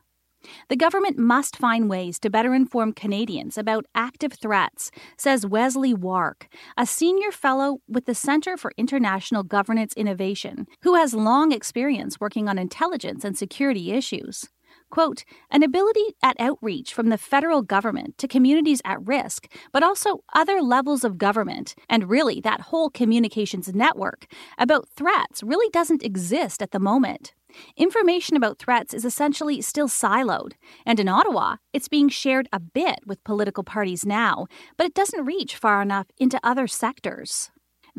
The 0.70 0.76
government 0.76 1.18
must 1.18 1.56
find 1.56 1.90
ways 1.90 2.20
to 2.20 2.30
better 2.30 2.54
inform 2.54 2.94
Canadians 2.94 3.58
about 3.58 3.86
active 3.96 4.34
threats, 4.34 4.92
says 5.18 5.46
Wesley 5.46 5.94
Wark, 5.94 6.48
a 6.78 6.86
senior 6.86 7.32
fellow 7.32 7.80
with 7.88 8.06
the 8.06 8.16
Centre 8.16 8.58
for 8.58 8.72
International 8.78 9.44
Governance 9.44 9.94
Innovation, 9.94 10.68
who 10.84 10.96
has 10.96 11.14
long 11.14 11.52
experience 11.52 12.20
working 12.20 12.48
on 12.48 12.58
intelligence 12.58 13.24
and 13.24 13.38
security 13.38 13.92
issues. 13.92 14.50
Quote, 14.90 15.24
an 15.50 15.64
ability 15.64 16.16
at 16.22 16.40
outreach 16.40 16.94
from 16.94 17.10
the 17.10 17.18
federal 17.18 17.62
government 17.62 18.18
to 18.18 18.28
communities 18.28 18.82
at 18.84 19.06
risk, 19.06 19.48
but 19.72 19.84
also 19.84 20.24
other 20.34 20.62
levels 20.62 21.06
of 21.06 21.18
government, 21.18 21.76
and 21.90 22.10
really 22.10 22.42
that 22.42 22.62
whole 22.62 22.90
communications 22.90 23.74
network 23.74 24.28
about 24.58 24.90
threats 24.90 25.44
really 25.44 25.70
doesn't 25.72 26.04
exist 26.04 26.62
at 26.62 26.72
the 26.72 26.80
moment. 26.80 27.34
Information 27.78 28.38
about 28.38 28.60
threats 28.60 28.94
is 28.94 29.06
essentially 29.06 29.62
still 29.62 29.88
siloed, 29.88 30.54
and 30.86 31.00
in 31.00 31.08
Ottawa, 31.08 31.58
it's 31.74 31.88
being 31.88 32.10
shared 32.10 32.48
a 32.52 32.60
bit 32.60 33.00
with 33.06 33.24
political 33.24 33.64
parties 33.64 34.06
now, 34.06 34.48
but 34.78 34.88
it 34.88 34.94
doesn't 34.94 35.26
reach 35.26 35.56
far 35.56 35.82
enough 35.82 36.08
into 36.18 36.40
other 36.44 36.68
sectors. 36.68 37.52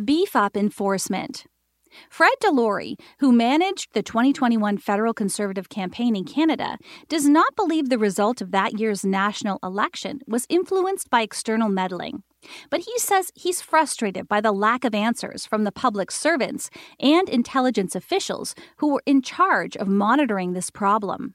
Beef 0.02 0.34
up 0.34 0.56
enforcement. 0.56 1.44
Fred 2.08 2.32
DeLorey, 2.42 2.94
who 3.18 3.32
managed 3.32 3.92
the 3.92 4.02
2021 4.02 4.78
federal 4.78 5.12
Conservative 5.12 5.68
campaign 5.68 6.16
in 6.16 6.24
Canada, 6.24 6.78
does 7.08 7.28
not 7.28 7.54
believe 7.56 7.88
the 7.88 7.98
result 7.98 8.40
of 8.40 8.50
that 8.52 8.78
year's 8.78 9.04
national 9.04 9.58
election 9.62 10.20
was 10.26 10.46
influenced 10.48 11.10
by 11.10 11.22
external 11.22 11.68
meddling. 11.68 12.22
But 12.70 12.80
he 12.80 12.98
says 12.98 13.32
he's 13.34 13.62
frustrated 13.62 14.28
by 14.28 14.40
the 14.40 14.52
lack 14.52 14.84
of 14.84 14.94
answers 14.94 15.46
from 15.46 15.64
the 15.64 15.72
public 15.72 16.10
servants 16.10 16.70
and 17.00 17.28
intelligence 17.28 17.94
officials 17.94 18.54
who 18.78 18.92
were 18.92 19.02
in 19.06 19.22
charge 19.22 19.76
of 19.76 19.88
monitoring 19.88 20.52
this 20.52 20.70
problem. 20.70 21.34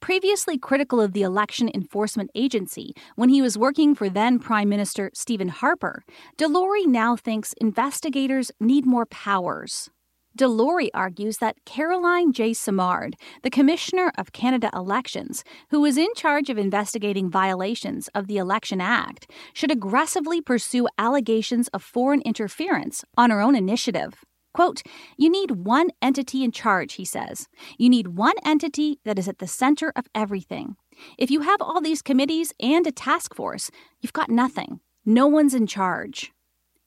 Previously 0.00 0.58
critical 0.58 1.00
of 1.00 1.12
the 1.12 1.22
Election 1.22 1.70
Enforcement 1.74 2.30
Agency 2.34 2.94
when 3.16 3.30
he 3.30 3.40
was 3.40 3.56
working 3.56 3.94
for 3.94 4.08
then 4.08 4.38
Prime 4.38 4.68
Minister 4.68 5.10
Stephen 5.14 5.48
Harper, 5.48 6.04
DeLorey 6.36 6.86
now 6.86 7.16
thinks 7.16 7.54
investigators 7.54 8.50
need 8.60 8.84
more 8.84 9.06
powers. 9.06 9.90
DeLorey 10.36 10.88
argues 10.92 11.38
that 11.38 11.64
Caroline 11.64 12.32
J. 12.32 12.54
Simard, 12.54 13.14
the 13.42 13.50
Commissioner 13.50 14.10
of 14.18 14.32
Canada 14.32 14.68
Elections, 14.74 15.44
who 15.70 15.80
was 15.80 15.96
in 15.96 16.12
charge 16.16 16.50
of 16.50 16.58
investigating 16.58 17.30
violations 17.30 18.08
of 18.16 18.26
the 18.26 18.38
Election 18.38 18.80
Act, 18.80 19.30
should 19.52 19.70
aggressively 19.70 20.40
pursue 20.40 20.88
allegations 20.98 21.68
of 21.68 21.84
foreign 21.84 22.20
interference 22.22 23.04
on 23.16 23.30
her 23.30 23.40
own 23.40 23.54
initiative. 23.54 24.24
Quote, 24.52 24.82
you 25.16 25.30
need 25.30 25.52
one 25.52 25.90
entity 26.02 26.42
in 26.42 26.50
charge, 26.50 26.94
he 26.94 27.04
says. 27.04 27.46
You 27.78 27.88
need 27.88 28.16
one 28.16 28.36
entity 28.44 28.98
that 29.04 29.18
is 29.20 29.28
at 29.28 29.38
the 29.38 29.46
center 29.46 29.92
of 29.94 30.06
everything. 30.16 30.74
If 31.16 31.30
you 31.30 31.42
have 31.42 31.62
all 31.62 31.80
these 31.80 32.02
committees 32.02 32.52
and 32.58 32.84
a 32.88 32.92
task 32.92 33.34
force, 33.36 33.70
you've 34.00 34.12
got 34.12 34.30
nothing. 34.30 34.80
No 35.04 35.28
one's 35.28 35.54
in 35.54 35.68
charge. 35.68 36.32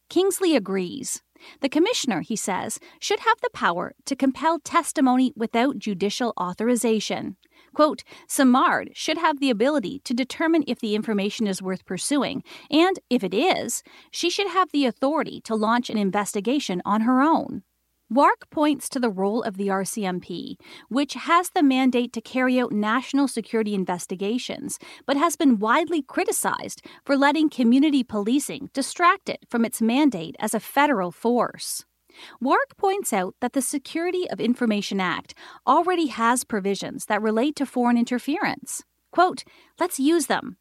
Kingsley 0.09 0.55
agrees. 0.55 1.21
The 1.61 1.69
commissioner, 1.69 2.21
he 2.21 2.35
says, 2.35 2.79
should 2.99 3.19
have 3.19 3.39
the 3.41 3.49
power 3.53 3.93
to 4.05 4.15
compel 4.15 4.59
testimony 4.59 5.33
without 5.35 5.77
judicial 5.77 6.33
authorization. 6.39 7.37
Quote, 7.73 8.03
Simard 8.27 8.91
should 8.93 9.17
have 9.17 9.39
the 9.39 9.49
ability 9.49 9.99
to 10.05 10.13
determine 10.13 10.63
if 10.67 10.79
the 10.79 10.95
information 10.95 11.47
is 11.47 11.61
worth 11.61 11.85
pursuing, 11.85 12.43
and 12.71 12.99
if 13.09 13.23
it 13.23 13.33
is, 13.33 13.83
she 14.11 14.29
should 14.29 14.47
have 14.47 14.71
the 14.71 14.85
authority 14.85 15.41
to 15.41 15.55
launch 15.55 15.89
an 15.89 15.97
investigation 15.97 16.81
on 16.85 17.01
her 17.01 17.21
own. 17.21 17.63
Wark 18.09 18.49
points 18.49 18.87
to 18.89 19.01
the 19.01 19.09
role 19.09 19.43
of 19.43 19.57
the 19.57 19.67
RCMP, 19.67 20.55
which 20.87 21.15
has 21.15 21.49
the 21.49 21.61
mandate 21.61 22.13
to 22.13 22.21
carry 22.21 22.57
out 22.57 22.71
national 22.71 23.27
security 23.27 23.75
investigations, 23.75 24.79
but 25.05 25.17
has 25.17 25.35
been 25.35 25.59
widely 25.59 26.01
criticized 26.01 26.81
for 27.03 27.17
letting 27.17 27.49
community 27.49 28.05
policing 28.05 28.69
distract 28.73 29.27
it 29.27 29.43
from 29.49 29.65
its 29.65 29.81
mandate 29.81 30.37
as 30.39 30.53
a 30.53 30.61
federal 30.61 31.11
force. 31.11 31.83
Wark 32.39 32.77
points 32.77 33.11
out 33.11 33.35
that 33.41 33.51
the 33.51 33.61
Security 33.61 34.29
of 34.29 34.39
Information 34.39 35.01
Act 35.01 35.33
already 35.67 36.07
has 36.07 36.45
provisions 36.45 37.07
that 37.07 37.21
relate 37.21 37.57
to 37.57 37.65
foreign 37.65 37.97
interference. 37.97 38.83
Quote, 39.11 39.43
let's 39.81 39.99
use 39.99 40.27
them. 40.27 40.55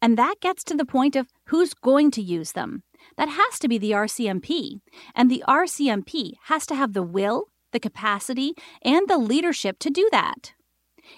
And 0.00 0.16
that 0.16 0.36
gets 0.40 0.62
to 0.64 0.76
the 0.76 0.84
point 0.84 1.16
of 1.16 1.26
who's 1.46 1.74
going 1.74 2.12
to 2.12 2.22
use 2.22 2.52
them. 2.52 2.84
That 3.16 3.28
has 3.28 3.58
to 3.60 3.68
be 3.68 3.78
the 3.78 3.92
RCMP. 3.92 4.80
And 5.14 5.30
the 5.30 5.44
RCMP 5.48 6.34
has 6.44 6.66
to 6.66 6.74
have 6.74 6.92
the 6.92 7.02
will, 7.02 7.48
the 7.72 7.80
capacity, 7.80 8.54
and 8.82 9.08
the 9.08 9.18
leadership 9.18 9.78
to 9.80 9.90
do 9.90 10.08
that. 10.12 10.54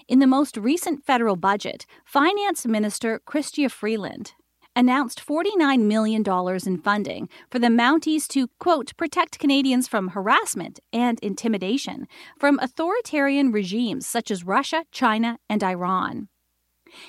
In 0.08 0.18
the 0.18 0.26
most 0.26 0.56
recent 0.56 1.04
federal 1.04 1.36
budget, 1.36 1.86
Finance 2.04 2.66
Minister 2.66 3.20
Chrystia 3.26 3.70
Freeland 3.70 4.32
announced 4.76 5.24
$49 5.24 5.80
million 5.80 6.24
in 6.66 6.82
funding 6.82 7.28
for 7.50 7.58
the 7.58 7.68
Mounties 7.68 8.26
to, 8.28 8.48
quote, 8.58 8.96
protect 8.96 9.38
Canadians 9.38 9.86
from 9.86 10.08
harassment 10.08 10.80
and 10.92 11.18
intimidation 11.20 12.06
from 12.38 12.58
authoritarian 12.60 13.52
regimes 13.52 14.06
such 14.06 14.30
as 14.30 14.44
Russia, 14.44 14.84
China, 14.90 15.38
and 15.48 15.62
Iran. 15.62 16.28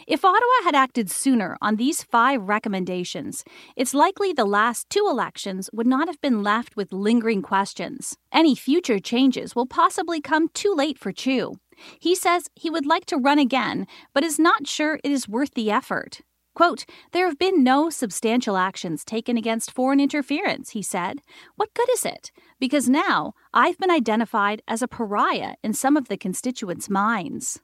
If 0.08 0.24
Ottawa 0.24 0.64
had 0.64 0.76
acted 0.76 1.10
sooner 1.10 1.58
on 1.62 1.76
these 1.76 2.04
five 2.04 2.42
recommendations, 2.42 3.44
it's 3.76 3.94
likely 3.94 4.34
the 4.34 4.46
last 4.46 4.90
two 4.90 5.08
elections 5.10 5.70
would 5.74 5.88
not 5.88 6.08
have 6.08 6.22
been 6.22 6.44
left 6.44 6.76
with 6.76 6.94
lingering 6.94 7.42
questions. 7.42 8.18
Any 8.32 8.56
future 8.56 9.00
changes 9.00 9.56
will 9.56 9.68
possibly 9.68 10.22
come 10.22 10.50
too 10.50 10.74
late 10.74 10.98
for 11.00 11.12
Chiu. 11.12 11.56
He 12.00 12.16
says 12.16 12.50
he 12.56 12.70
would 12.70 12.86
like 12.86 13.06
to 13.06 13.18
run 13.18 13.40
again, 13.40 13.88
but 14.14 14.24
is 14.24 14.40
not 14.40 14.68
sure 14.68 15.00
it 15.04 15.12
is 15.12 15.28
worth 15.28 15.54
the 15.54 15.72
effort. 15.72 16.22
Quote, 16.56 16.86
There 17.12 17.28
have 17.28 17.38
been 17.38 17.64
no 17.64 17.90
substantial 17.90 18.56
actions 18.56 19.04
taken 19.04 19.36
against 19.38 19.72
foreign 19.72 20.00
interference, 20.00 20.70
he 20.70 20.82
said. 20.82 21.22
What 21.58 21.74
good 21.74 21.90
is 21.92 22.06
it? 22.06 22.32
Because 22.60 22.88
now 22.88 23.34
I've 23.54 23.78
been 23.78 23.92
identified 23.92 24.62
as 24.68 24.82
a 24.82 24.88
pariah 24.88 25.56
in 25.64 25.74
some 25.74 25.98
of 25.98 26.08
the 26.08 26.18
constituents' 26.18 26.90
minds. 26.90 27.60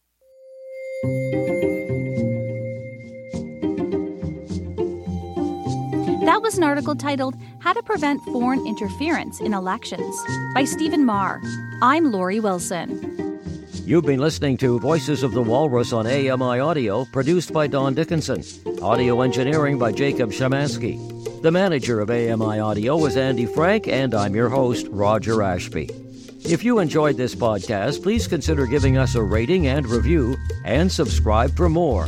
That 6.41 6.47
was 6.47 6.57
an 6.57 6.63
article 6.63 6.95
titled 6.95 7.35
How 7.59 7.71
to 7.71 7.83
Prevent 7.83 8.19
Foreign 8.23 8.65
Interference 8.65 9.39
in 9.41 9.53
Elections 9.53 10.19
by 10.55 10.63
Stephen 10.63 11.05
Maher. 11.05 11.39
I'm 11.83 12.11
Laurie 12.11 12.39
Wilson. 12.39 13.39
You've 13.85 14.07
been 14.07 14.19
listening 14.19 14.57
to 14.57 14.79
Voices 14.79 15.21
of 15.21 15.33
the 15.33 15.41
Walrus 15.43 15.93
on 15.93 16.07
AMI 16.07 16.59
Audio, 16.59 17.05
produced 17.05 17.53
by 17.53 17.67
Don 17.67 17.93
Dickinson. 17.93 18.43
Audio 18.81 19.21
engineering 19.21 19.77
by 19.77 19.91
Jacob 19.91 20.31
Shamansky. 20.31 20.97
The 21.43 21.51
manager 21.51 21.99
of 21.99 22.09
AMI 22.09 22.57
Audio 22.57 23.05
is 23.05 23.17
Andy 23.17 23.45
Frank, 23.45 23.87
and 23.87 24.15
I'm 24.15 24.33
your 24.33 24.49
host, 24.49 24.87
Roger 24.89 25.43
Ashby. 25.43 25.91
If 26.43 26.63
you 26.63 26.79
enjoyed 26.79 27.17
this 27.17 27.35
podcast, 27.35 28.01
please 28.01 28.27
consider 28.27 28.65
giving 28.65 28.97
us 28.97 29.13
a 29.13 29.21
rating 29.21 29.67
and 29.67 29.87
review, 29.87 30.37
and 30.65 30.91
subscribe 30.91 31.55
for 31.55 31.69
more. 31.69 32.07